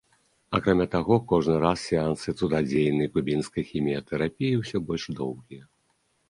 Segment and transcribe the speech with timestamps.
[0.59, 5.63] Акрамя таго, кожны раз сеансы цудадзейнай кубінскай хіміятэрапіі ўсё больш доўгія.